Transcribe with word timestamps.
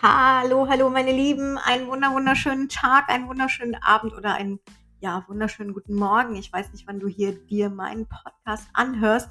Hallo, 0.00 0.68
hallo, 0.68 0.90
meine 0.90 1.10
Lieben. 1.10 1.58
Einen 1.58 1.88
wunder 1.88 2.12
wunderschönen 2.12 2.68
Tag, 2.68 3.08
einen 3.08 3.26
wunderschönen 3.26 3.74
Abend 3.82 4.14
oder 4.14 4.34
einen, 4.34 4.60
ja, 5.00 5.24
wunderschönen 5.26 5.74
guten 5.74 5.96
Morgen. 5.96 6.36
Ich 6.36 6.52
weiß 6.52 6.70
nicht, 6.70 6.86
wann 6.86 7.00
du 7.00 7.08
hier 7.08 7.32
dir 7.32 7.68
meinen 7.68 8.06
Podcast 8.06 8.68
anhörst. 8.74 9.28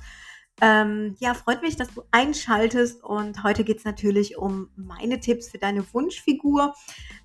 Ähm, 0.59 1.15
ja, 1.19 1.35
freut 1.35 1.61
mich, 1.61 1.77
dass 1.77 1.93
du 1.93 2.01
einschaltest 2.11 3.01
und 3.01 3.43
heute 3.43 3.63
geht 3.63 3.77
es 3.77 3.85
natürlich 3.85 4.37
um 4.37 4.69
meine 4.75 5.21
Tipps 5.21 5.47
für 5.47 5.57
deine 5.57 5.85
Wunschfigur. 5.93 6.73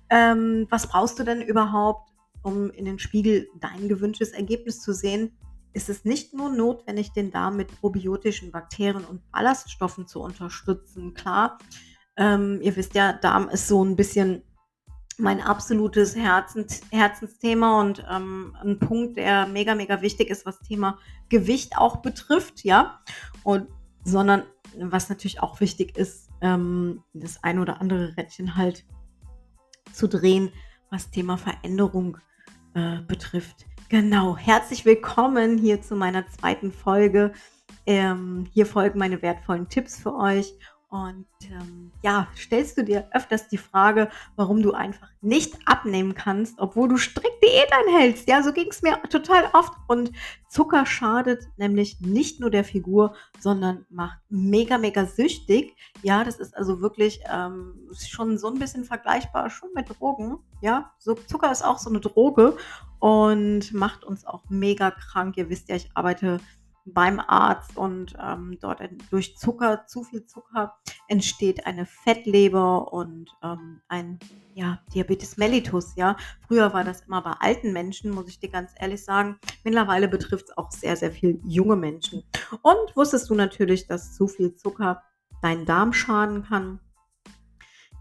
Ähm, 0.09 0.65
was 0.69 0.87
brauchst 0.87 1.19
du 1.19 1.25
denn 1.25 1.41
überhaupt, 1.41 2.13
um 2.43 2.71
in 2.71 2.85
den 2.85 2.97
Spiegel 2.97 3.49
dein 3.59 3.89
gewünschtes 3.89 4.29
Ergebnis 4.29 4.79
zu 4.79 4.93
sehen? 4.93 5.37
Ist 5.73 5.89
es 5.89 6.05
nicht 6.05 6.33
nur 6.33 6.49
notwendig, 6.49 7.11
den 7.11 7.29
Darm 7.29 7.57
mit 7.57 7.77
probiotischen 7.81 8.53
Bakterien 8.53 9.03
und 9.03 9.29
Ballaststoffen 9.33 10.07
zu 10.07 10.21
unterstützen? 10.21 11.13
Klar, 11.13 11.57
ähm, 12.17 12.59
ihr 12.61 12.75
wisst 12.75 12.95
ja, 12.95 13.13
Darm 13.13 13.49
ist 13.49 13.67
so 13.67 13.83
ein 13.83 13.95
bisschen 13.95 14.43
mein 15.17 15.41
absolutes 15.41 16.15
Herzens 16.15 16.81
Herzensthema 16.91 17.79
und 17.81 18.03
ähm, 18.09 18.55
ein 18.63 18.79
Punkt, 18.79 19.17
der 19.17 19.45
mega, 19.47 19.75
mega 19.75 20.01
wichtig 20.01 20.29
ist, 20.29 20.45
was 20.45 20.59
Thema 20.59 20.97
Gewicht 21.29 21.77
auch 21.77 21.97
betrifft, 21.97 22.63
ja. 22.63 22.99
Und 23.43 23.67
sondern 24.03 24.43
was 24.79 25.09
natürlich 25.09 25.41
auch 25.41 25.59
wichtig 25.59 25.97
ist, 25.97 26.29
ähm, 26.41 27.03
das 27.13 27.43
ein 27.43 27.59
oder 27.59 27.79
andere 27.79 28.17
Rädchen 28.17 28.55
halt 28.57 28.85
zu 29.91 30.07
drehen, 30.07 30.51
was 30.89 31.11
Thema 31.11 31.37
Veränderung 31.37 32.17
äh, 32.73 33.01
betrifft. 33.01 33.65
Genau, 33.89 34.35
herzlich 34.35 34.85
willkommen 34.85 35.57
hier 35.57 35.81
zu 35.81 35.95
meiner 35.95 36.27
zweiten 36.27 36.71
Folge. 36.71 37.31
Ähm, 37.85 38.47
hier 38.51 38.65
folgen 38.65 38.97
meine 38.97 39.21
wertvollen 39.21 39.69
Tipps 39.69 39.99
für 39.99 40.15
euch 40.15 40.53
und 40.93 41.25
ähm, 41.49 41.91
ja, 42.03 42.27
stellst 42.37 42.77
du 42.77 42.83
dir 42.83 43.07
öfters 43.13 43.47
die 43.47 43.57
Frage, 43.57 44.09
warum 44.35 44.61
du 44.61 44.73
einfach 44.73 45.09
nicht 45.21 45.57
abnehmen 45.65 46.13
kannst, 46.13 46.59
obwohl 46.59 46.87
du 46.87 46.97
strikt 46.97 47.43
Diät 47.43 47.73
einhältst. 47.73 48.29
Ja, 48.29 48.43
so 48.43 48.53
ging 48.53 48.67
es 48.69 48.83
mir 48.83 49.01
total 49.09 49.49
oft. 49.53 49.73
Und 49.87 50.11
Zucker 50.47 50.85
schadet 50.85 51.47
nämlich 51.57 51.99
nicht 51.99 52.39
nur 52.39 52.51
der 52.51 52.63
Figur, 52.63 53.15
sondern 53.39 53.87
macht 53.89 54.19
mega, 54.29 54.77
mega 54.77 55.07
süchtig. 55.07 55.75
Ja, 56.03 56.23
das 56.23 56.35
ist 56.35 56.55
also 56.55 56.79
wirklich 56.79 57.21
ähm, 57.27 57.73
schon 57.97 58.37
so 58.37 58.49
ein 58.49 58.59
bisschen 58.59 58.83
vergleichbar 58.83 59.49
schon 59.49 59.69
mit 59.73 59.89
Drogen. 59.89 60.37
Ja, 60.61 60.91
so 60.99 61.15
Zucker 61.15 61.51
ist 61.51 61.65
auch 61.65 61.79
so 61.79 61.89
eine 61.89 62.01
Droge 62.01 62.55
und 62.99 63.73
macht 63.73 64.03
uns 64.03 64.27
auch 64.27 64.43
mega 64.47 64.91
krank. 64.91 65.37
Ihr 65.37 65.49
wisst 65.49 65.69
ja, 65.69 65.75
ich 65.75 65.89
arbeite 65.95 66.39
beim 66.85 67.19
Arzt 67.19 67.77
und 67.77 68.13
ähm, 68.21 68.57
dort 68.59 68.81
durch 69.09 69.37
Zucker, 69.37 69.85
zu 69.87 70.03
viel 70.03 70.25
Zucker, 70.25 70.75
entsteht 71.07 71.65
eine 71.65 71.85
Fettleber 71.85 72.91
und 72.91 73.29
ähm, 73.41 73.81
ein 73.87 74.19
ja, 74.53 74.79
Diabetes 74.93 75.37
mellitus. 75.37 75.95
Ja, 75.95 76.17
früher 76.47 76.73
war 76.73 76.83
das 76.83 77.01
immer 77.01 77.21
bei 77.21 77.31
alten 77.39 77.73
Menschen, 77.73 78.11
muss 78.11 78.27
ich 78.27 78.39
dir 78.39 78.49
ganz 78.49 78.71
ehrlich 78.79 79.03
sagen. 79.03 79.39
Mittlerweile 79.63 80.07
betrifft 80.07 80.45
es 80.49 80.57
auch 80.57 80.71
sehr, 80.71 80.95
sehr 80.95 81.11
viel 81.11 81.39
junge 81.45 81.75
Menschen. 81.75 82.23
Und 82.61 82.95
wusstest 82.95 83.29
du 83.29 83.35
natürlich, 83.35 83.87
dass 83.87 84.13
zu 84.13 84.27
viel 84.27 84.53
Zucker 84.55 85.01
deinen 85.41 85.65
Darm 85.65 85.93
schaden 85.93 86.43
kann? 86.43 86.79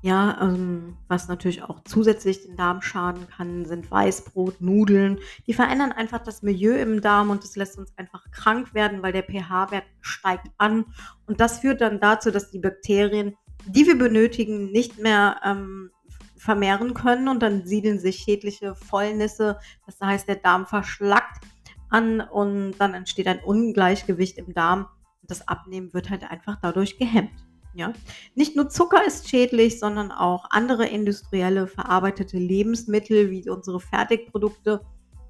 Ja, 0.05 0.36
ähm, 0.42 0.97
was 1.06 1.28
natürlich 1.28 1.62
auch 1.62 1.78
zusätzlich 1.84 2.42
den 2.42 2.56
Darm 2.56 2.83
schaden 2.83 3.28
kann, 3.28 3.64
sind 3.64 3.89
Weißbrot, 3.89 4.61
Nudeln. 4.61 5.20
Die 5.47 5.55
verändern 5.55 5.92
einfach 5.92 6.19
das 6.19 6.42
Milieu 6.42 6.75
im 6.75 7.00
Darm 7.00 7.31
und 7.31 7.44
das 7.44 7.55
lässt 7.55 7.78
uns 7.78 7.97
einfach 7.97 8.28
krank 8.33 8.75
werden, 8.75 9.00
weil 9.05 9.12
der 9.12 9.22
pH-Wert 9.22 9.84
steigt 10.00 10.48
an. 10.59 10.86
Und 11.27 11.41
das 11.41 11.61
führt 11.61 11.81
dann 11.81 12.00
dazu, 12.00 12.33
dass 12.33 12.50
die 12.50 12.59
Bakterien, 12.59 13.36
die 13.67 13.86
wir 13.86 13.97
benötigen, 13.97 14.72
nicht 14.72 14.98
mehr 14.98 15.41
ähm, 15.44 15.91
vermehren 16.37 16.94
können 16.94 17.28
und 17.28 17.41
dann 17.41 17.65
siedeln 17.65 18.00
sich 18.00 18.16
schädliche 18.16 18.75
Fäulnisse. 18.75 19.60
Das 19.87 20.00
heißt, 20.00 20.27
der 20.27 20.37
Darm 20.37 20.66
verschlackt 20.66 21.44
an 21.91 22.21
und 22.21 22.72
dann 22.78 22.94
entsteht 22.94 23.28
ein 23.28 23.38
Ungleichgewicht 23.38 24.37
im 24.38 24.53
Darm. 24.53 24.88
Und 25.21 25.31
das 25.31 25.47
Abnehmen 25.47 25.94
wird 25.94 26.10
halt 26.10 26.28
einfach 26.28 26.59
dadurch 26.60 26.98
gehemmt. 26.98 27.41
Ja, 27.75 27.93
nicht 28.34 28.55
nur 28.55 28.69
Zucker 28.69 29.06
ist 29.06 29.28
schädlich, 29.28 29.78
sondern 29.78 30.12
auch 30.12 30.47
andere 30.50 30.87
industrielle 30.87 31.66
verarbeitete 31.66 32.37
Lebensmittel 32.37 33.31
wie 33.31 33.49
unsere 33.49 33.81
Fertigprodukte, 33.81 34.83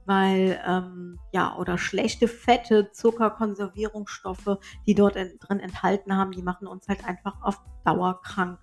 weil 0.06 0.60
ähm, 0.66 1.20
ja 1.32 1.56
oder 1.56 1.78
schlechte 1.78 2.26
Fette, 2.26 2.90
Zucker, 2.90 3.30
Konservierungsstoffe, 3.30 4.58
die 4.86 4.94
dort 4.94 5.14
in, 5.14 5.38
drin 5.38 5.60
enthalten 5.60 6.16
haben, 6.16 6.32
die 6.32 6.42
machen 6.42 6.66
uns 6.66 6.88
halt 6.88 7.04
einfach 7.04 7.40
auf 7.42 7.60
Dauer 7.84 8.20
krank. 8.22 8.58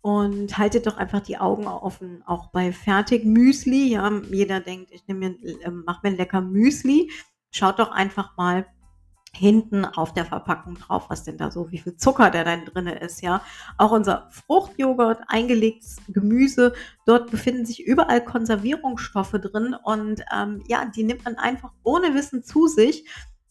Und 0.00 0.58
haltet 0.58 0.86
doch 0.86 0.98
einfach 0.98 1.20
die 1.20 1.38
Augen 1.38 1.66
offen, 1.66 2.22
auch 2.26 2.48
bei 2.48 2.72
Fertigmüsli. 2.72 3.92
Ja, 3.92 4.10
jeder 4.30 4.60
denkt, 4.60 4.90
ich 4.90 5.06
nehme 5.06 5.30
mir, 5.30 5.60
äh, 5.62 5.70
mach 5.70 6.02
mir 6.02 6.10
lecker 6.10 6.42
Müsli. 6.42 7.10
Schaut 7.50 7.78
doch 7.78 7.90
einfach 7.90 8.36
mal, 8.36 8.66
hinten 9.36 9.84
auf 9.84 10.12
der 10.12 10.24
Verpackung 10.24 10.74
drauf, 10.74 11.06
was 11.08 11.24
denn 11.24 11.38
da 11.38 11.50
so, 11.50 11.70
wie 11.70 11.78
viel 11.78 11.96
Zucker 11.96 12.30
der 12.30 12.44
da 12.44 12.56
drin 12.56 12.86
ist, 12.86 13.20
ja. 13.22 13.42
Auch 13.78 13.92
unser 13.92 14.28
Fruchtjoghurt, 14.30 15.20
eingelegtes 15.28 15.98
Gemüse, 16.08 16.72
dort 17.06 17.30
befinden 17.30 17.66
sich 17.66 17.84
überall 17.84 18.24
Konservierungsstoffe 18.24 19.32
drin 19.32 19.76
und 19.82 20.22
ähm, 20.34 20.62
ja, 20.66 20.84
die 20.84 21.04
nimmt 21.04 21.24
man 21.24 21.36
einfach 21.36 21.72
ohne 21.82 22.14
Wissen 22.14 22.42
zu 22.44 22.66
sich. 22.66 23.04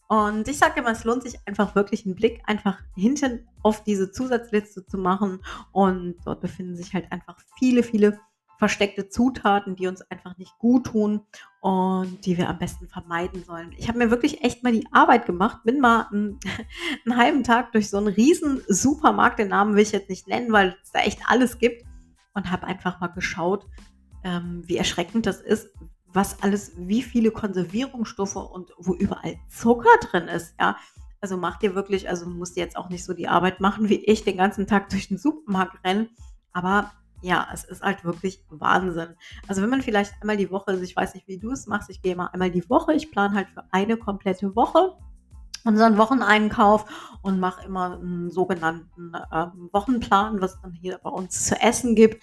Und 0.06 0.48
ich 0.48 0.58
sage 0.58 0.80
immer, 0.80 0.90
es 0.90 1.04
lohnt 1.04 1.22
sich 1.22 1.38
einfach 1.46 1.74
wirklich 1.74 2.04
einen 2.04 2.14
Blick 2.14 2.42
einfach 2.44 2.78
hinten 2.94 3.48
auf 3.62 3.82
diese 3.82 4.12
Zusatzliste 4.12 4.86
zu 4.86 4.98
machen. 4.98 5.40
Und 5.72 6.16
dort 6.24 6.40
befinden 6.40 6.76
sich 6.76 6.92
halt 6.92 7.10
einfach 7.10 7.36
viele, 7.58 7.82
viele 7.82 8.20
versteckte 8.58 9.08
Zutaten, 9.08 9.76
die 9.76 9.86
uns 9.86 10.02
einfach 10.10 10.36
nicht 10.38 10.56
gut 10.58 10.86
tun 10.86 11.22
und 11.60 12.24
die 12.24 12.36
wir 12.38 12.48
am 12.48 12.58
besten 12.58 12.88
vermeiden 12.88 13.42
sollen. 13.44 13.72
Ich 13.76 13.88
habe 13.88 13.98
mir 13.98 14.10
wirklich 14.10 14.42
echt 14.44 14.62
mal 14.62 14.72
die 14.72 14.86
Arbeit 14.92 15.26
gemacht, 15.26 15.64
bin 15.64 15.80
mal 15.80 16.08
einen, 16.12 16.38
einen, 17.06 17.16
halben 17.16 17.44
Tag 17.44 17.72
durch 17.72 17.90
so 17.90 17.96
einen 17.96 18.08
riesen 18.08 18.62
Supermarkt, 18.68 19.38
den 19.38 19.48
Namen 19.48 19.74
will 19.74 19.82
ich 19.82 19.92
jetzt 19.92 20.10
nicht 20.10 20.28
nennen, 20.28 20.52
weil 20.52 20.76
es 20.82 20.92
da 20.92 21.00
echt 21.00 21.20
alles 21.26 21.58
gibt 21.58 21.84
und 22.34 22.50
habe 22.50 22.66
einfach 22.66 23.00
mal 23.00 23.08
geschaut, 23.08 23.66
ähm, 24.24 24.62
wie 24.66 24.76
erschreckend 24.76 25.26
das 25.26 25.40
ist, 25.40 25.68
was 26.06 26.42
alles, 26.42 26.72
wie 26.76 27.02
viele 27.02 27.30
Konservierungsstoffe 27.30 28.36
und 28.36 28.72
wo 28.78 28.94
überall 28.94 29.36
Zucker 29.48 29.96
drin 30.00 30.28
ist, 30.28 30.54
ja. 30.60 30.76
Also 31.20 31.38
mach 31.38 31.58
dir 31.58 31.74
wirklich, 31.74 32.08
also 32.10 32.26
musst 32.26 32.54
dir 32.54 32.60
jetzt 32.60 32.76
auch 32.76 32.90
nicht 32.90 33.02
so 33.02 33.14
die 33.14 33.28
Arbeit 33.28 33.58
machen, 33.58 33.88
wie 33.88 34.04
ich 34.04 34.24
den 34.24 34.36
ganzen 34.36 34.66
Tag 34.66 34.90
durch 34.90 35.08
den 35.08 35.16
Supermarkt 35.16 35.82
rennen, 35.82 36.10
aber 36.52 36.92
ja, 37.24 37.48
es 37.54 37.64
ist 37.64 37.82
halt 37.82 38.04
wirklich 38.04 38.44
Wahnsinn. 38.50 39.16
Also 39.48 39.62
wenn 39.62 39.70
man 39.70 39.80
vielleicht 39.80 40.12
einmal 40.20 40.36
die 40.36 40.50
Woche, 40.50 40.68
also 40.68 40.82
ich 40.82 40.94
weiß 40.94 41.14
nicht, 41.14 41.26
wie 41.26 41.38
du 41.38 41.52
es 41.52 41.66
machst, 41.66 41.88
ich 41.88 42.02
gehe 42.02 42.14
mal 42.14 42.26
einmal 42.26 42.50
die 42.50 42.68
Woche, 42.68 42.92
ich 42.92 43.10
plane 43.10 43.34
halt 43.34 43.48
für 43.48 43.64
eine 43.70 43.96
komplette 43.96 44.54
Woche 44.54 44.98
unseren 45.64 45.96
Wocheneinkauf 45.96 46.84
und 47.22 47.40
mache 47.40 47.64
immer 47.64 47.94
einen 47.94 48.30
sogenannten 48.30 49.12
ähm, 49.32 49.70
Wochenplan, 49.72 50.42
was 50.42 50.60
dann 50.60 50.74
hier 50.74 50.98
bei 51.02 51.08
uns 51.08 51.46
zu 51.46 51.58
essen 51.58 51.94
gibt 51.94 52.22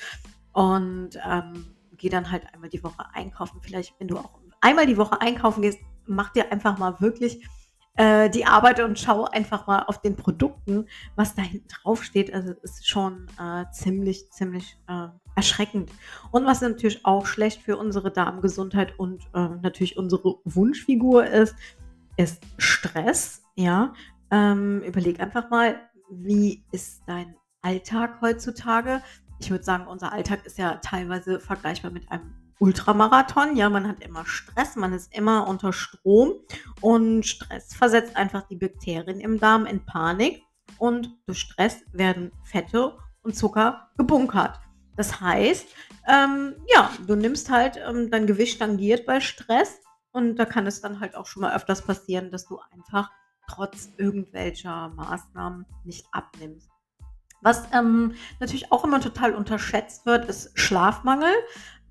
und 0.54 1.20
ähm, 1.28 1.74
gehe 1.98 2.12
dann 2.12 2.30
halt 2.30 2.44
einmal 2.54 2.70
die 2.70 2.84
Woche 2.84 3.04
einkaufen. 3.14 3.60
Vielleicht, 3.64 4.00
wenn 4.00 4.08
du 4.08 4.20
auch 4.20 4.40
einmal 4.60 4.86
die 4.86 4.98
Woche 4.98 5.20
einkaufen 5.20 5.64
gehst, 5.64 5.80
mach 6.06 6.30
dir 6.30 6.52
einfach 6.52 6.78
mal 6.78 7.02
wirklich 7.02 7.44
äh, 7.96 8.30
die 8.30 8.46
Arbeit 8.46 8.80
und 8.80 8.98
schau 9.00 9.26
einfach 9.26 9.68
mal 9.68 9.84
auf 9.84 10.02
den 10.02 10.16
Produkten, 10.16 10.88
was 11.16 11.36
da 11.36 11.42
hinten 11.42 11.68
drauf 11.68 12.04
steht. 12.04 12.34
Also 12.34 12.54
es 12.64 12.80
ist 12.80 12.90
schon 12.90 13.28
äh, 13.40 13.66
ziemlich, 13.72 14.30
ziemlich 14.32 14.78
äh, 14.88 15.08
erschreckend. 15.36 15.92
Und 16.32 16.46
was 16.46 16.62
natürlich 16.62 17.06
auch 17.06 17.26
schlecht 17.26 17.62
für 17.62 17.78
unsere 17.78 18.12
Darmgesundheit 18.12 18.98
und 18.98 19.24
äh, 19.34 19.50
natürlich 19.62 19.98
unsere 19.98 20.36
Wunschfigur 20.46 21.26
ist, 21.26 21.56
ist 22.18 22.42
Stress. 22.58 23.44
Ja, 23.56 23.94
ähm, 24.32 24.82
überleg 24.82 25.20
einfach 25.20 25.50
mal, 25.50 25.80
wie 26.10 26.64
ist 26.72 27.04
dein 27.08 27.36
Alltag 27.62 28.22
heutzutage? 28.22 29.02
Ich 29.40 29.52
würde 29.52 29.64
sagen, 29.64 29.88
unser 29.88 30.14
Alltag 30.14 30.46
ist 30.46 30.58
ja 30.58 30.76
teilweise 30.76 31.40
vergleichbar 31.40 31.92
mit 31.92 32.10
einem 32.12 32.34
Ultramarathon. 32.62 33.56
Ja, 33.56 33.70
man 33.70 33.88
hat 33.88 34.02
immer 34.02 34.24
Stress, 34.26 34.76
man 34.76 34.94
ist 34.94 35.14
immer 35.16 35.48
unter 35.48 35.74
Strom 35.74 36.34
und 36.80 37.26
Stress 37.26 37.74
versetzt 37.74 38.16
einfach 38.16 38.48
die 38.48 38.56
Bakterien 38.56 39.20
im 39.20 39.40
Darm 39.40 39.66
in 39.66 39.84
Panik 39.84 40.44
und 40.78 41.10
durch 41.26 41.40
Stress 41.40 41.82
werden 41.92 42.32
Fette 42.44 42.96
und 43.24 43.36
Zucker 43.36 43.90
gebunkert. 43.98 44.60
Das 44.96 45.20
heißt, 45.20 45.66
ähm, 46.08 46.54
ja, 46.72 46.92
du 47.08 47.16
nimmst 47.16 47.50
halt, 47.50 47.78
ähm, 47.84 48.12
dein 48.12 48.28
Gewicht 48.28 48.58
stagniert 48.58 49.08
bei 49.08 49.22
Stress 49.22 49.80
und 50.12 50.36
da 50.36 50.46
kann 50.46 50.68
es 50.68 50.82
dann 50.82 51.00
halt 51.00 51.16
auch 51.16 51.26
schon 51.26 51.42
mal 51.42 51.56
öfters 51.56 51.82
passieren, 51.82 52.30
dass 52.30 52.46
du 52.46 52.60
einfach 52.72 53.10
trotz 53.48 53.90
irgendwelcher 53.98 54.90
Maßnahmen 54.90 55.66
nicht 55.84 56.06
abnimmst. 56.12 56.70
Was 57.42 57.64
ähm, 57.74 58.14
natürlich 58.40 58.72
auch 58.72 58.84
immer 58.84 59.02
total 59.02 59.34
unterschätzt 59.34 60.06
wird, 60.06 60.26
ist 60.30 60.52
Schlafmangel 60.60 61.34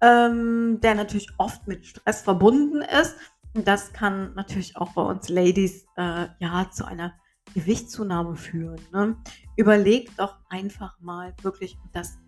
ähm, 0.01 0.81
der 0.83 0.95
natürlich 0.95 1.29
oft 1.39 1.67
mit 1.67 1.87
Stress 1.87 2.23
verbunden 2.23 2.83
ist. 2.83 3.17
Und 3.55 3.67
das 3.67 3.93
kann 3.93 4.35
natürlich 4.35 4.77
auch 4.77 4.93
bei 4.93 5.03
uns 5.03 5.29
Ladies 5.29 5.87
äh, 5.97 6.27
ja 6.39 6.71
zu 6.71 6.85
einer 6.85 7.15
Gewichtszunahme 7.55 8.37
führen. 8.37 8.81
Ne? 8.93 9.17
Überlegt 9.57 10.19
doch 10.19 10.37
einfach 10.49 11.01
mal 11.01 11.35
wirklich, 11.43 11.77
das 11.93 12.19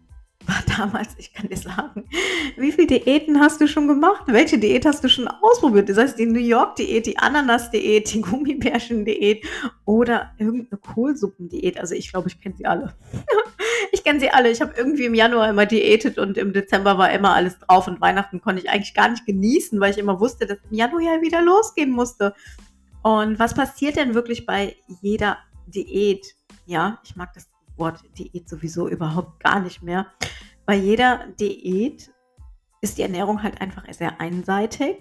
war 0.46 0.62
damals, 0.76 1.10
ich 1.18 1.32
kann 1.32 1.48
dir 1.48 1.56
sagen, 1.56 2.04
wie 2.56 2.72
viele 2.72 2.86
Diäten 2.86 3.40
hast 3.40 3.60
du 3.60 3.68
schon 3.68 3.88
gemacht? 3.88 4.24
Welche 4.26 4.58
Diät 4.58 4.86
hast 4.86 5.04
du 5.04 5.08
schon 5.08 5.28
ausprobiert? 5.28 5.88
Das 5.88 5.98
heißt, 5.98 6.18
die 6.18 6.26
New 6.26 6.40
York-Diät, 6.40 7.06
die 7.06 7.18
Ananas-Diät, 7.18 8.12
die 8.12 8.20
Gummibärchen-Diät 8.22 9.46
oder 9.84 10.32
irgendeine 10.38 10.80
Kohlsuppendiät. 10.80 11.78
Also 11.78 11.94
ich 11.94 12.10
glaube, 12.10 12.28
ich 12.28 12.40
kenne 12.40 12.56
sie 12.56 12.66
alle. 12.66 12.94
Ich 14.02 14.04
kenne 14.04 14.18
sie 14.18 14.30
alle. 14.30 14.50
Ich 14.50 14.60
habe 14.60 14.74
irgendwie 14.76 15.04
im 15.04 15.14
Januar 15.14 15.48
immer 15.48 15.64
diätet 15.64 16.18
und 16.18 16.36
im 16.36 16.52
Dezember 16.52 16.98
war 16.98 17.12
immer 17.12 17.34
alles 17.34 17.60
drauf 17.60 17.86
und 17.86 18.00
Weihnachten 18.00 18.40
konnte 18.40 18.60
ich 18.60 18.68
eigentlich 18.68 18.94
gar 18.94 19.08
nicht 19.08 19.26
genießen, 19.26 19.78
weil 19.78 19.92
ich 19.92 19.98
immer 19.98 20.18
wusste, 20.18 20.44
dass 20.44 20.58
im 20.68 20.76
Januar 20.76 21.02
ja 21.02 21.22
wieder 21.22 21.40
losgehen 21.40 21.90
musste. 21.90 22.34
Und 23.02 23.38
was 23.38 23.54
passiert 23.54 23.94
denn 23.94 24.14
wirklich 24.14 24.44
bei 24.44 24.74
jeder 25.02 25.38
Diät? 25.68 26.34
Ja, 26.66 26.98
ich 27.04 27.14
mag 27.14 27.32
das 27.34 27.48
Wort 27.76 28.00
Diät 28.18 28.48
sowieso 28.48 28.88
überhaupt 28.88 29.40
gar 29.44 29.60
nicht 29.60 29.84
mehr. 29.84 30.08
Bei 30.66 30.74
jeder 30.74 31.28
Diät 31.38 32.10
ist 32.80 32.98
die 32.98 33.02
Ernährung 33.02 33.40
halt 33.44 33.60
einfach 33.60 33.84
sehr 33.92 34.20
einseitig. 34.20 34.96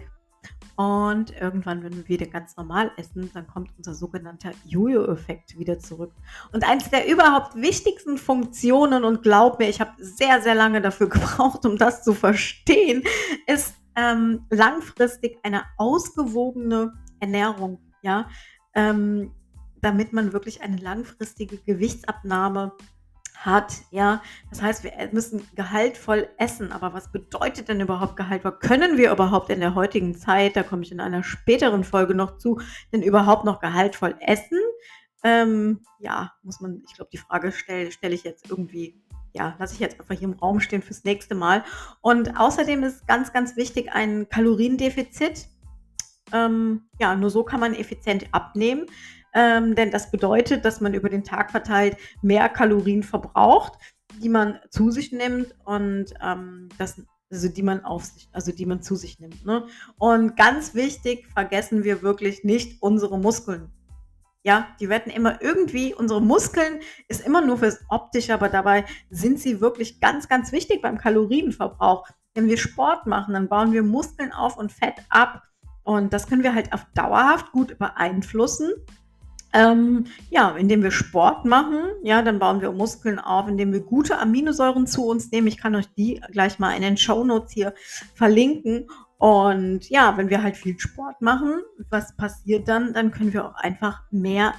Und 0.76 1.40
irgendwann, 1.40 1.84
wenn 1.84 1.96
wir 1.96 2.08
wieder 2.08 2.26
ganz 2.26 2.56
normal 2.58 2.92
essen, 2.98 3.30
dann 3.34 3.46
kommt 3.46 3.70
unser 3.78 3.94
sogenannter 3.94 4.52
Jojo-Effekt 4.66 5.60
wieder 5.60 5.78
zurück. 5.78 6.12
Und 6.54 6.68
eines 6.68 6.90
der 6.90 7.08
überhaupt 7.08 7.56
wichtigsten 7.56 8.18
Funktionen, 8.18 9.04
und 9.04 9.22
glaub 9.22 9.60
mir, 9.60 9.70
ich 9.70 9.80
habe 9.80 9.92
sehr, 10.00 10.42
sehr 10.42 10.56
lange 10.56 10.82
dafür 10.82 11.10
gebraucht, 11.10 11.66
um 11.66 11.78
das 11.78 12.04
zu 12.04 12.14
verstehen, 12.14 13.04
ist 13.46 13.76
ähm, 13.96 14.46
langfristig 14.50 15.38
eine 15.44 15.64
ausgewogene 15.78 16.94
Ernährung. 17.20 17.80
Ja, 18.02 18.30
ähm, 18.74 19.32
damit 19.82 20.14
man 20.14 20.34
wirklich 20.34 20.62
eine 20.62 20.78
langfristige 20.78 21.58
Gewichtsabnahme 21.58 22.74
hat, 23.46 23.74
ja. 23.90 24.22
Das 24.50 24.62
heißt, 24.62 24.84
wir 24.84 24.92
müssen 25.12 25.48
gehaltvoll 25.56 26.30
essen. 26.38 26.72
Aber 26.72 26.94
was 26.94 27.12
bedeutet 27.12 27.70
denn 27.70 27.82
überhaupt 27.82 28.16
gehaltvoll? 28.16 28.58
Können 28.60 28.98
wir 28.98 29.12
überhaupt 29.12 29.50
in 29.50 29.60
der 29.60 29.76
heutigen 29.76 30.16
Zeit, 30.16 30.56
da 30.56 30.64
komme 30.64 30.84
ich 30.84 30.92
in 30.92 31.00
einer 31.00 31.24
späteren 31.24 31.84
Folge 31.84 32.16
noch 32.16 32.38
zu, 32.38 32.62
denn 32.94 33.02
überhaupt 33.02 33.46
noch 33.46 33.60
gehaltvoll 33.60 34.16
essen? 34.20 34.60
Ähm, 35.24 35.82
ja, 36.00 36.34
muss 36.44 36.62
man, 36.62 36.82
ich 36.88 36.96
glaube, 36.96 37.10
die 37.12 37.18
Frage 37.18 37.52
stelle 37.52 37.92
stell 37.92 38.14
ich 38.14 38.24
jetzt 38.24 38.50
irgendwie, 38.50 39.02
ja, 39.34 39.56
lasse 39.60 39.74
ich 39.74 39.80
jetzt 39.80 40.00
einfach 40.00 40.16
hier 40.16 40.28
im 40.28 40.38
Raum 40.40 40.60
stehen 40.60 40.82
fürs 40.82 41.04
nächste 41.04 41.36
Mal. 41.36 41.64
Und 42.02 42.40
außerdem 42.40 42.84
ist 42.84 43.08
ganz, 43.08 43.34
ganz 43.34 43.56
wichtig 43.56 43.92
ein 43.92 44.30
Kaloriendefizit. 44.30 45.48
Ähm, 46.34 46.84
ja, 47.00 47.16
nur 47.16 47.30
so 47.30 47.44
kann 47.44 47.60
man 47.60 47.74
effizient 47.74 48.28
abnehmen 48.32 48.86
ähm, 49.34 49.76
denn 49.76 49.92
das 49.92 50.12
bedeutet, 50.12 50.66
dass 50.66 50.82
man 50.82 50.94
über 50.94 51.10
den 51.10 51.24
Tag 51.24 51.52
verteilt 51.52 51.98
mehr 52.22 52.50
Kalorien 52.50 53.04
verbraucht, 53.04 53.74
die 54.22 54.30
man 54.30 54.60
zu 54.70 54.92
sich 54.92 55.12
nimmt 55.12 55.56
und 55.66 56.14
ähm, 56.22 56.70
das 56.78 57.02
also 57.32 57.48
die 57.48 57.64
man 57.64 57.86
auf 57.86 58.04
sich, 58.04 58.30
also 58.34 58.52
die 58.52 58.66
man 58.66 58.82
zu 58.82 58.96
sich 58.96 59.20
nimmt. 59.20 59.46
Ne? 59.46 59.66
Und 59.98 60.36
ganz 60.36 60.76
wichtig, 60.76 61.28
vergessen 61.34 61.84
wir 61.84 62.02
wirklich 62.02 62.44
nicht 62.44 62.82
unsere 62.82 63.18
Muskeln. 63.18 63.72
Ja, 64.44 64.76
die 64.80 64.90
werden 64.90 65.12
immer 65.12 65.42
irgendwie, 65.42 65.94
unsere 65.94 66.22
Muskeln 66.22 66.80
ist 67.08 67.26
immer 67.26 67.42
nur 67.46 67.60
fürs 67.60 67.80
Optische, 67.90 68.34
aber 68.34 68.50
dabei 68.50 68.86
sind 69.10 69.40
sie 69.40 69.62
wirklich 69.62 70.00
ganz, 70.00 70.28
ganz 70.28 70.52
wichtig 70.52 70.82
beim 70.82 70.98
Kalorienverbrauch. 70.98 72.08
Wenn 72.34 72.48
wir 72.48 72.58
Sport 72.58 73.06
machen, 73.06 73.34
dann 73.34 73.50
bauen 73.50 73.72
wir 73.72 73.84
Muskeln 73.84 74.34
auf 74.34 74.58
und 74.58 74.72
Fett 74.72 74.96
ab. 75.10 75.44
Und 75.84 76.12
das 76.12 76.28
können 76.28 76.44
wir 76.44 76.56
halt 76.56 76.74
auf 76.74 76.86
dauerhaft 76.96 77.52
gut 77.52 77.78
beeinflussen. 77.78 78.72
Ähm, 79.54 80.06
ja, 80.30 80.52
indem 80.52 80.82
wir 80.82 80.92
Sport 80.92 81.44
machen, 81.46 81.84
ja, 82.04 82.22
dann 82.22 82.40
bauen 82.40 82.62
wir 82.62 82.72
Muskeln 82.72 83.20
auf, 83.20 83.50
indem 83.50 83.74
wir 83.74 83.82
gute 83.82 84.18
Aminosäuren 84.18 84.88
zu 84.88 85.06
uns 85.06 85.30
nehmen. 85.32 85.48
Ich 85.48 85.58
kann 85.58 85.76
euch 85.76 85.94
die 85.98 86.22
gleich 86.32 86.58
mal 86.58 86.74
in 86.74 86.82
den 86.82 86.98
Show 86.98 87.24
Notes 87.24 87.52
hier 87.52 87.74
verlinken. 88.16 88.88
Und 89.18 89.90
ja, 89.90 90.18
wenn 90.18 90.30
wir 90.30 90.42
halt 90.42 90.58
viel 90.58 90.80
Sport 90.80 91.22
machen, 91.22 91.62
was 91.90 92.16
passiert 92.16 92.68
dann? 92.68 92.94
Dann 92.94 93.12
können 93.12 93.34
wir 93.34 93.46
auch 93.46 93.56
einfach 93.56 94.02
mehr 94.10 94.54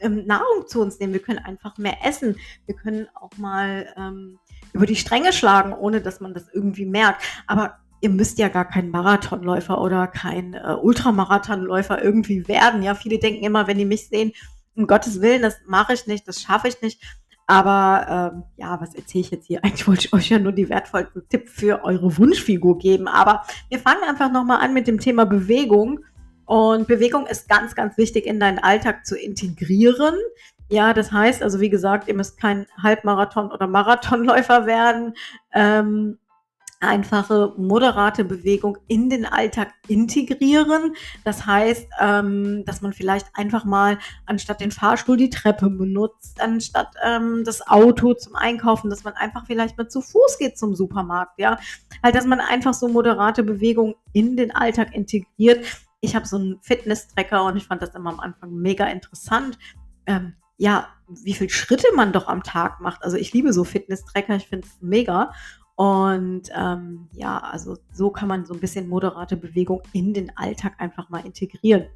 ähm, 0.00 0.24
Nahrung 0.26 0.66
zu 0.66 0.80
uns 0.80 0.98
nehmen. 0.98 1.12
Wir 1.12 1.22
können 1.22 1.40
einfach 1.40 1.76
mehr 1.76 1.96
essen. 2.04 2.36
Wir 2.66 2.76
können 2.76 3.08
auch 3.14 3.36
mal 3.38 3.92
ähm, 3.96 4.38
über 4.72 4.86
die 4.86 4.96
Stränge 4.96 5.32
schlagen, 5.32 5.72
ohne 5.72 6.00
dass 6.00 6.20
man 6.20 6.32
das 6.32 6.46
irgendwie 6.52 6.86
merkt. 6.86 7.22
Aber 7.46 7.78
ihr 8.00 8.10
müsst 8.10 8.38
ja 8.38 8.48
gar 8.48 8.64
kein 8.64 8.90
Marathonläufer 8.90 9.80
oder 9.80 10.06
kein 10.06 10.54
äh, 10.54 10.76
Ultramarathonläufer 10.80 12.02
irgendwie 12.02 12.46
werden. 12.48 12.82
Ja, 12.82 12.94
viele 12.94 13.18
denken 13.18 13.44
immer, 13.44 13.66
wenn 13.66 13.78
die 13.78 13.84
mich 13.84 14.08
sehen, 14.08 14.32
um 14.74 14.86
Gottes 14.86 15.20
Willen, 15.20 15.42
das 15.42 15.56
mache 15.66 15.94
ich 15.94 16.06
nicht, 16.06 16.26
das 16.28 16.40
schaffe 16.40 16.68
ich 16.68 16.80
nicht. 16.82 17.02
Aber 17.46 18.32
ähm, 18.34 18.42
ja, 18.56 18.78
was 18.78 18.94
erzähle 18.94 19.22
ich 19.22 19.30
jetzt 19.30 19.46
hier? 19.46 19.60
Eigentlich 19.64 19.88
wollte 19.88 20.06
ich 20.06 20.12
euch 20.12 20.28
ja 20.28 20.38
nur 20.38 20.52
die 20.52 20.68
wertvollsten 20.68 21.28
Tipps 21.28 21.52
für 21.52 21.82
eure 21.82 22.16
Wunschfigur 22.18 22.78
geben. 22.78 23.08
Aber 23.08 23.42
wir 23.70 23.78
fangen 23.78 24.04
einfach 24.06 24.30
nochmal 24.30 24.60
an 24.60 24.74
mit 24.74 24.86
dem 24.86 25.00
Thema 25.00 25.24
Bewegung. 25.24 26.00
Und 26.44 26.86
Bewegung 26.86 27.26
ist 27.26 27.48
ganz, 27.48 27.74
ganz 27.74 27.96
wichtig 27.98 28.26
in 28.26 28.38
deinen 28.38 28.58
Alltag 28.58 29.04
zu 29.04 29.16
integrieren. 29.16 30.14
Ja, 30.70 30.92
das 30.92 31.10
heißt, 31.10 31.42
also 31.42 31.60
wie 31.60 31.70
gesagt, 31.70 32.08
ihr 32.08 32.14
müsst 32.14 32.38
kein 32.38 32.66
Halbmarathon- 32.82 33.50
oder 33.50 33.66
Marathonläufer 33.66 34.66
werden. 34.66 35.14
Ähm, 35.52 36.18
einfache, 36.80 37.54
moderate 37.56 38.24
Bewegung 38.24 38.78
in 38.86 39.10
den 39.10 39.26
Alltag 39.26 39.72
integrieren. 39.88 40.94
Das 41.24 41.46
heißt, 41.46 41.88
ähm, 42.00 42.64
dass 42.64 42.80
man 42.80 42.92
vielleicht 42.92 43.26
einfach 43.34 43.64
mal 43.64 43.98
anstatt 44.26 44.60
den 44.60 44.70
Fahrstuhl 44.70 45.16
die 45.16 45.30
Treppe 45.30 45.70
benutzt, 45.70 46.40
anstatt 46.40 46.94
ähm, 47.04 47.42
das 47.44 47.66
Auto 47.66 48.14
zum 48.14 48.36
Einkaufen, 48.36 48.90
dass 48.90 49.04
man 49.04 49.14
einfach 49.14 49.46
vielleicht 49.46 49.76
mal 49.76 49.88
zu 49.88 50.00
Fuß 50.00 50.38
geht 50.38 50.56
zum 50.56 50.74
Supermarkt. 50.74 51.38
Ja, 51.38 51.58
halt, 52.02 52.14
dass 52.14 52.26
man 52.26 52.40
einfach 52.40 52.74
so 52.74 52.88
moderate 52.88 53.42
Bewegung 53.42 53.96
in 54.12 54.36
den 54.36 54.54
Alltag 54.54 54.94
integriert. 54.94 55.64
Ich 56.00 56.14
habe 56.14 56.26
so 56.26 56.36
einen 56.36 56.58
Fitness-Tracker 56.62 57.44
und 57.44 57.56
ich 57.56 57.66
fand 57.66 57.82
das 57.82 57.94
immer 57.94 58.10
am 58.10 58.20
Anfang 58.20 58.54
mega 58.54 58.86
interessant. 58.86 59.58
Ähm, 60.06 60.34
ja, 60.58 60.88
wie 61.08 61.34
viele 61.34 61.50
Schritte 61.50 61.88
man 61.94 62.12
doch 62.12 62.28
am 62.28 62.42
Tag 62.42 62.80
macht. 62.80 63.02
Also 63.02 63.16
ich 63.16 63.32
liebe 63.32 63.52
so 63.52 63.64
Fitness-Tracker, 63.64 64.36
ich 64.36 64.46
finde 64.46 64.66
es 64.66 64.76
mega. 64.80 65.32
Und 65.78 66.50
ähm, 66.56 67.08
ja, 67.12 67.38
also 67.38 67.76
so 67.92 68.10
kann 68.10 68.26
man 68.26 68.44
so 68.44 68.52
ein 68.52 68.58
bisschen 68.58 68.88
moderate 68.88 69.36
Bewegung 69.36 69.80
in 69.92 70.12
den 70.12 70.36
Alltag 70.36 70.74
einfach 70.78 71.08
mal 71.08 71.24
integrieren. 71.24 71.86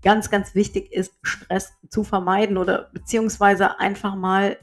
Ganz, 0.00 0.30
ganz 0.30 0.54
wichtig 0.54 0.90
ist, 0.90 1.12
Stress 1.20 1.74
zu 1.90 2.02
vermeiden 2.02 2.56
oder 2.56 2.88
beziehungsweise 2.94 3.78
einfach 3.78 4.14
mal 4.14 4.56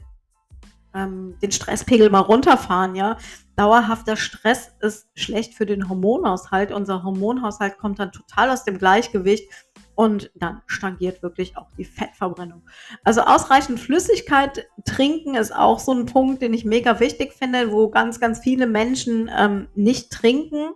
ähm, 0.92 1.38
den 1.40 1.52
Stresspegel 1.52 2.10
mal 2.10 2.18
runterfahren, 2.18 2.96
ja. 2.96 3.16
Dauerhafter 3.54 4.16
Stress 4.16 4.72
ist 4.80 5.06
schlecht 5.14 5.54
für 5.54 5.66
den 5.66 5.88
Hormonhaushalt. 5.88 6.72
Unser 6.72 7.04
Hormonhaushalt 7.04 7.78
kommt 7.78 8.00
dann 8.00 8.10
total 8.10 8.50
aus 8.50 8.64
dem 8.64 8.78
Gleichgewicht 8.78 9.48
und 9.94 10.30
dann 10.34 10.62
stagniert 10.66 11.22
wirklich 11.22 11.56
auch 11.56 11.68
die 11.78 11.84
Fettverbrennung. 11.84 12.62
Also 13.04 13.22
ausreichend 13.22 13.80
Flüssigkeit 13.80 14.66
trinken 14.84 15.34
ist 15.34 15.54
auch 15.54 15.78
so 15.78 15.92
ein 15.92 16.06
Punkt, 16.06 16.42
den 16.42 16.54
ich 16.54 16.64
mega 16.64 17.00
wichtig 17.00 17.32
finde, 17.32 17.72
wo 17.72 17.88
ganz, 17.88 18.20
ganz 18.20 18.40
viele 18.40 18.66
Menschen 18.66 19.30
ähm, 19.36 19.68
nicht 19.74 20.10
trinken 20.10 20.70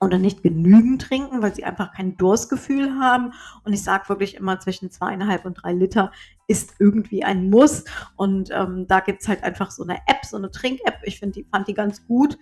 oder 0.00 0.18
nicht 0.18 0.42
genügend 0.42 1.02
trinken, 1.02 1.42
weil 1.42 1.54
sie 1.54 1.64
einfach 1.64 1.92
kein 1.92 2.16
Durstgefühl 2.16 2.98
haben. 2.98 3.32
Und 3.64 3.74
ich 3.74 3.82
sage 3.82 4.08
wirklich 4.08 4.34
immer, 4.34 4.58
zwischen 4.58 4.90
zweieinhalb 4.90 5.44
und 5.44 5.54
drei 5.54 5.72
Liter 5.72 6.10
ist 6.48 6.74
irgendwie 6.78 7.22
ein 7.22 7.50
Muss. 7.50 7.84
Und 8.16 8.50
ähm, 8.50 8.86
da 8.88 9.02
es 9.06 9.28
halt 9.28 9.42
einfach 9.42 9.70
so 9.70 9.82
eine 9.82 9.98
App, 10.06 10.24
so 10.24 10.38
eine 10.38 10.50
Trink-App. 10.50 11.00
Ich 11.04 11.18
finde, 11.18 11.40
die 11.40 11.48
fand 11.50 11.68
die 11.68 11.74
ganz 11.74 12.06
gut 12.06 12.38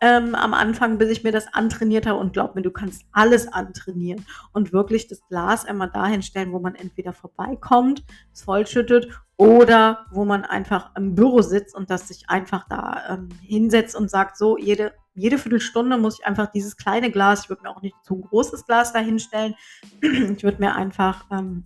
ähm, 0.00 0.34
am 0.34 0.54
Anfang, 0.54 0.98
bis 0.98 1.10
ich 1.10 1.24
mir 1.24 1.32
das 1.32 1.52
antrainiert 1.52 2.06
habe. 2.06 2.18
Und 2.18 2.32
glaub 2.32 2.54
mir, 2.54 2.62
du 2.62 2.70
kannst 2.70 3.04
alles 3.12 3.48
antrainieren 3.48 4.24
und 4.52 4.72
wirklich 4.72 5.08
das 5.08 5.26
Glas 5.28 5.64
einmal 5.64 5.90
dahin 5.90 6.22
stellen, 6.22 6.52
wo 6.52 6.58
man 6.58 6.74
entweder 6.74 7.12
vorbeikommt, 7.12 8.04
es 8.32 8.42
vollschüttet 8.42 9.08
oder 9.36 10.06
wo 10.10 10.24
man 10.24 10.44
einfach 10.44 10.94
im 10.96 11.14
Büro 11.14 11.42
sitzt 11.42 11.74
und 11.74 11.90
das 11.90 12.08
sich 12.08 12.28
einfach 12.28 12.66
da 12.68 13.02
ähm, 13.10 13.28
hinsetzt 13.42 13.94
und 13.96 14.10
sagt, 14.10 14.36
so 14.36 14.56
jede, 14.56 14.94
jede 15.14 15.38
Viertelstunde 15.38 15.98
muss 15.98 16.18
ich 16.18 16.26
einfach 16.26 16.50
dieses 16.50 16.76
kleine 16.76 17.10
Glas, 17.10 17.44
ich 17.44 17.48
würde 17.48 17.62
mir 17.62 17.70
auch 17.70 17.82
nicht 17.82 17.96
zu 18.02 18.14
ein 18.14 18.22
großes 18.22 18.66
Glas 18.66 18.92
dahinstellen, 18.92 19.54
ich 20.00 20.42
würde 20.42 20.58
mir 20.58 20.74
einfach 20.74 21.26
ähm, 21.30 21.64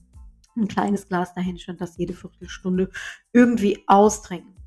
ein 0.56 0.68
kleines 0.68 1.08
Glas 1.08 1.32
dahinstellen, 1.34 1.78
das 1.78 1.96
jede 1.96 2.12
Viertelstunde 2.12 2.90
irgendwie 3.32 3.84
austrinken. 3.86 4.59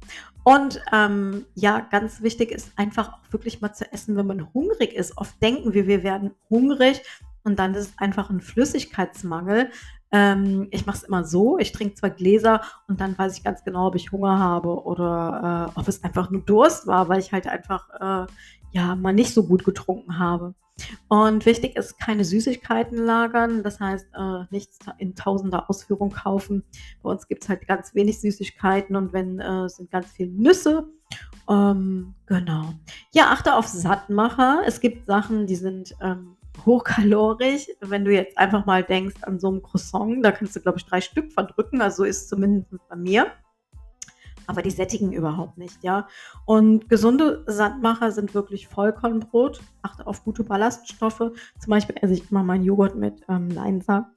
Und 0.43 0.81
ähm, 0.91 1.45
ja, 1.55 1.79
ganz 1.79 2.21
wichtig 2.21 2.51
ist 2.51 2.71
einfach 2.75 3.13
auch 3.13 3.31
wirklich 3.31 3.61
mal 3.61 3.73
zu 3.73 3.91
essen, 3.91 4.15
wenn 4.17 4.27
man 4.27 4.53
hungrig 4.53 4.93
ist. 4.93 5.17
Oft 5.17 5.41
denken 5.41 5.73
wir, 5.73 5.87
wir 5.87 6.03
werden 6.03 6.31
hungrig 6.49 7.01
und 7.43 7.59
dann 7.59 7.73
ist 7.75 7.89
es 7.89 7.93
einfach 7.97 8.29
ein 8.29 8.41
Flüssigkeitsmangel. 8.41 9.69
Ähm, 10.11 10.67
ich 10.71 10.85
mache 10.85 10.97
es 10.97 11.03
immer 11.03 11.23
so, 11.23 11.57
ich 11.57 11.71
trinke 11.71 11.95
zwei 11.95 12.09
Gläser 12.09 12.61
und 12.87 12.99
dann 13.01 13.17
weiß 13.17 13.37
ich 13.37 13.43
ganz 13.43 13.63
genau, 13.63 13.87
ob 13.87 13.95
ich 13.95 14.11
Hunger 14.11 14.37
habe 14.37 14.83
oder 14.83 15.71
äh, 15.75 15.79
ob 15.79 15.87
es 15.87 16.03
einfach 16.03 16.29
nur 16.29 16.41
Durst 16.41 16.87
war, 16.87 17.09
weil 17.09 17.19
ich 17.19 17.31
halt 17.31 17.47
einfach 17.47 17.89
äh, 17.99 18.31
ja 18.71 18.95
mal 18.95 19.13
nicht 19.13 19.33
so 19.33 19.43
gut 19.47 19.63
getrunken 19.63 20.19
habe. 20.19 20.53
Und 21.07 21.45
wichtig 21.45 21.75
ist, 21.75 21.99
keine 21.99 22.25
Süßigkeiten 22.25 22.97
lagern, 22.97 23.63
das 23.63 23.79
heißt, 23.79 24.07
äh, 24.17 24.45
nichts 24.49 24.79
in 24.97 25.15
tausender 25.15 25.69
Ausführung 25.69 26.11
kaufen. 26.11 26.63
Bei 27.03 27.11
uns 27.11 27.27
gibt 27.27 27.43
es 27.43 27.49
halt 27.49 27.67
ganz 27.67 27.93
wenig 27.95 28.19
Süßigkeiten 28.21 28.95
und 28.95 29.13
wenn, 29.13 29.39
äh, 29.39 29.69
sind 29.69 29.91
ganz 29.91 30.11
viele 30.11 30.31
Nüsse 30.31 30.89
Ähm, 31.49 32.15
genau. 32.25 32.73
Ja, 33.13 33.31
achte 33.31 33.55
auf 33.55 33.67
Sattmacher. 33.67 34.61
Es 34.65 34.79
gibt 34.81 35.05
Sachen, 35.07 35.45
die 35.47 35.55
sind 35.55 35.95
ähm, 36.01 36.37
hochkalorisch. 36.65 37.67
Wenn 37.81 38.05
du 38.05 38.13
jetzt 38.13 38.37
einfach 38.37 38.65
mal 38.65 38.83
denkst 38.83 39.17
an 39.23 39.39
so 39.39 39.51
ein 39.51 39.61
Croissant, 39.61 40.23
da 40.23 40.31
kannst 40.31 40.55
du, 40.55 40.61
glaube 40.61 40.77
ich, 40.79 40.85
drei 40.85 41.01
Stück 41.01 41.31
verdrücken. 41.33 41.81
Also 41.81 41.97
so 41.97 42.03
ist 42.05 42.23
es 42.23 42.29
zumindest 42.29 42.69
bei 42.89 42.95
mir. 42.95 43.31
Aber 44.47 44.61
die 44.61 44.71
sättigen 44.71 45.11
überhaupt 45.13 45.57
nicht, 45.57 45.83
ja. 45.83 46.07
Und 46.45 46.89
gesunde 46.89 47.43
Sattmacher 47.47 48.11
sind 48.11 48.33
wirklich 48.33 48.67
Vollkornbrot. 48.67 49.61
Achte 49.81 50.05
auf 50.07 50.23
gute 50.23 50.43
Ballaststoffe. 50.43 51.17
Zum 51.17 51.69
Beispiel 51.69 51.95
esse 52.01 52.13
ich 52.13 52.29
immer 52.31 52.43
meinen 52.43 52.63
Joghurt 52.63 52.95
mit 52.95 53.21
ähm, 53.29 53.49
Leinsamen 53.49 54.07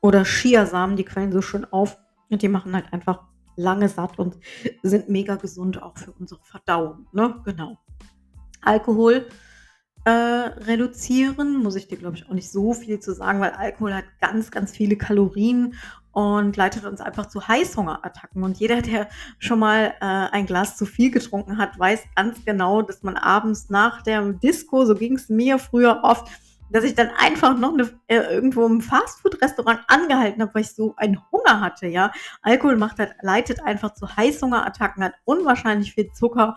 oder 0.00 0.24
Chiasamen. 0.24 0.96
Die 0.96 1.04
quellen 1.04 1.32
so 1.32 1.42
schön 1.42 1.64
auf 1.72 1.98
und 2.30 2.42
die 2.42 2.48
machen 2.48 2.74
halt 2.74 2.92
einfach 2.92 3.22
lange 3.56 3.88
satt 3.88 4.18
und 4.18 4.36
sind 4.82 5.08
mega 5.08 5.36
gesund 5.36 5.82
auch 5.82 5.96
für 5.96 6.12
unsere 6.12 6.40
Verdauung. 6.44 7.06
Ne? 7.12 7.40
Genau. 7.44 7.78
Alkohol 8.62 9.26
äh, 10.04 10.10
reduzieren, 10.10 11.62
muss 11.62 11.76
ich 11.76 11.88
dir, 11.88 11.98
glaube 11.98 12.16
ich, 12.16 12.26
auch 12.26 12.32
nicht 12.32 12.50
so 12.50 12.72
viel 12.72 13.00
zu 13.00 13.12
sagen, 13.12 13.40
weil 13.40 13.50
Alkohol 13.50 13.94
hat 13.94 14.04
ganz, 14.20 14.50
ganz 14.50 14.70
viele 14.72 14.96
Kalorien 14.96 15.74
und 16.12 16.56
leitet 16.56 16.84
uns 16.84 17.00
einfach 17.00 17.26
zu 17.26 17.46
Heißhungerattacken. 17.46 18.42
Und 18.42 18.58
jeder, 18.58 18.82
der 18.82 19.08
schon 19.38 19.58
mal 19.58 19.94
äh, 20.00 20.04
ein 20.04 20.46
Glas 20.46 20.76
zu 20.76 20.86
viel 20.86 21.10
getrunken 21.10 21.58
hat, 21.58 21.78
weiß 21.78 22.02
ganz 22.16 22.44
genau, 22.44 22.82
dass 22.82 23.02
man 23.02 23.16
abends 23.16 23.70
nach 23.70 24.02
der 24.02 24.22
Disco, 24.32 24.84
so 24.84 24.94
ging 24.94 25.16
es 25.16 25.28
mir 25.28 25.58
früher 25.58 26.00
oft, 26.02 26.26
dass 26.70 26.84
ich 26.84 26.94
dann 26.94 27.10
einfach 27.18 27.58
noch 27.58 27.74
eine, 27.74 27.90
äh, 28.06 28.16
irgendwo 28.32 28.64
im 28.64 28.80
Fastfood-Restaurant 28.80 29.80
angehalten 29.88 30.40
habe, 30.40 30.54
weil 30.54 30.62
ich 30.62 30.72
so 30.72 30.94
einen 30.96 31.20
Hunger 31.32 31.60
hatte, 31.60 31.86
ja. 31.86 32.12
Alkohol 32.42 32.76
macht 32.76 32.98
halt, 32.98 33.14
leitet 33.22 33.62
einfach 33.64 33.94
zu 33.94 34.16
Heißhungerattacken, 34.16 35.02
hat 35.02 35.14
unwahrscheinlich 35.24 35.94
viel 35.94 36.12
Zucker 36.12 36.54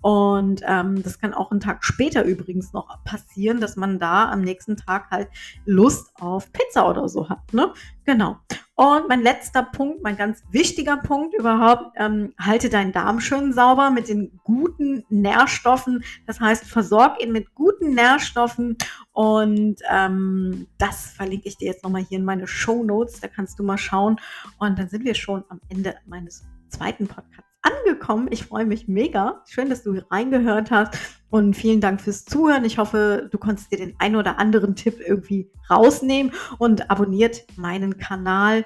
und 0.00 0.62
ähm, 0.66 1.02
das 1.02 1.18
kann 1.18 1.34
auch 1.34 1.50
einen 1.50 1.60
Tag 1.60 1.84
später 1.84 2.24
übrigens 2.24 2.72
noch 2.72 3.02
passieren, 3.04 3.60
dass 3.60 3.76
man 3.76 3.98
da 3.98 4.30
am 4.30 4.42
nächsten 4.42 4.76
Tag 4.76 5.10
halt 5.10 5.28
Lust 5.64 6.10
auf 6.20 6.52
Pizza 6.52 6.88
oder 6.88 7.08
so 7.08 7.28
hat. 7.28 7.52
Ne? 7.52 7.72
Genau. 8.04 8.38
Und 8.76 9.08
mein 9.08 9.22
letzter 9.22 9.62
Punkt, 9.62 10.02
mein 10.02 10.16
ganz 10.16 10.44
wichtiger 10.50 10.98
Punkt 10.98 11.34
überhaupt, 11.34 11.92
ähm, 11.96 12.34
halte 12.38 12.68
deinen 12.68 12.92
Darm 12.92 13.20
schön 13.20 13.52
sauber 13.52 13.90
mit 13.90 14.08
den 14.08 14.38
guten 14.44 15.02
Nährstoffen. 15.08 16.04
Das 16.26 16.40
heißt, 16.40 16.66
versorg 16.66 17.20
ihn 17.22 17.32
mit 17.32 17.54
guten 17.54 17.94
Nährstoffen. 17.94 18.76
Und 19.12 19.80
ähm, 19.90 20.66
das 20.78 21.06
verlinke 21.10 21.48
ich 21.48 21.56
dir 21.56 21.68
jetzt 21.68 21.82
nochmal 21.82 22.04
hier 22.04 22.18
in 22.18 22.24
meine 22.24 22.46
Show 22.46 22.84
Notes. 22.84 23.20
Da 23.20 23.28
kannst 23.28 23.58
du 23.58 23.62
mal 23.62 23.78
schauen. 23.78 24.20
Und 24.58 24.78
dann 24.78 24.88
sind 24.88 25.04
wir 25.04 25.14
schon 25.14 25.42
am 25.48 25.60
Ende 25.70 25.94
meines 26.06 26.44
zweiten 26.68 27.08
Podcasts 27.08 27.55
angekommen. 27.66 28.28
Ich 28.30 28.44
freue 28.44 28.66
mich 28.66 28.88
mega. 28.88 29.42
Schön, 29.46 29.68
dass 29.68 29.82
du 29.82 29.98
reingehört 30.10 30.70
hast 30.70 30.96
und 31.30 31.54
vielen 31.54 31.80
Dank 31.80 32.00
fürs 32.00 32.24
Zuhören. 32.24 32.64
Ich 32.64 32.78
hoffe, 32.78 33.28
du 33.30 33.38
konntest 33.38 33.72
dir 33.72 33.78
den 33.78 33.94
einen 33.98 34.16
oder 34.16 34.38
anderen 34.38 34.76
Tipp 34.76 35.00
irgendwie 35.04 35.50
rausnehmen 35.68 36.32
und 36.58 36.90
abonniert 36.90 37.44
meinen 37.56 37.98
Kanal. 37.98 38.64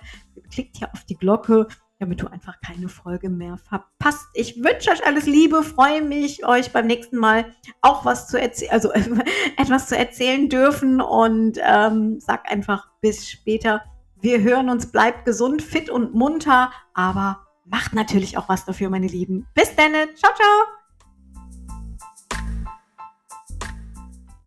Klickt 0.51 0.77
hier 0.77 0.93
auf 0.93 1.05
die 1.05 1.17
Glocke, 1.17 1.69
damit 1.99 2.23
du 2.23 2.27
einfach 2.27 2.61
keine 2.61 2.89
Folge 2.89 3.29
mehr 3.29 3.59
verpasst. 3.59 4.27
Ich 4.35 4.57
wünsche 4.57 4.91
euch 4.91 5.07
alles 5.07 5.27
Liebe, 5.27 5.63
freue 5.63 6.03
mich, 6.03 6.47
euch 6.47 6.73
beim 6.73 6.87
nächsten 6.87 7.17
Mal 7.17 7.53
auch 7.83 8.05
was 8.05 8.29
zu 8.29 8.41
erzählen, 8.41 8.73
also 8.73 8.91
etwas 9.57 9.89
zu 9.89 9.97
erzählen 9.97 10.49
dürfen 10.49 11.01
und 11.01 11.59
ähm, 11.63 12.21
sag 12.21 12.51
einfach 12.51 12.89
bis 13.01 13.29
später. 13.29 13.83
Wir 14.21 14.43
hören 14.43 14.69
uns, 14.69 14.93
bleibt 14.93 15.25
gesund, 15.25 15.63
fit 15.63 15.89
und 15.89 16.15
munter, 16.15 16.73
aber 16.93 17.47
macht 17.71 17.95
natürlich 17.95 18.37
auch 18.37 18.49
was 18.49 18.65
dafür, 18.65 18.91
meine 18.91 19.07
Lieben. 19.07 19.47
Bis 19.55 19.75
dann. 19.75 19.93
Ciao, 20.17 20.35
ciao. 20.35 20.80